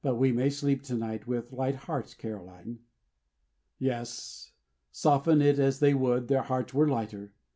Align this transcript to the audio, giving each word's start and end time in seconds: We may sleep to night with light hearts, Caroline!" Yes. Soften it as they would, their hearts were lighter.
We 0.03 0.31
may 0.31 0.49
sleep 0.49 0.81
to 0.85 0.95
night 0.95 1.27
with 1.27 1.53
light 1.53 1.75
hearts, 1.75 2.15
Caroline!" 2.15 2.79
Yes. 3.77 4.51
Soften 4.91 5.43
it 5.43 5.59
as 5.59 5.79
they 5.79 5.93
would, 5.93 6.27
their 6.27 6.41
hearts 6.41 6.73
were 6.73 6.87
lighter. 6.89 7.33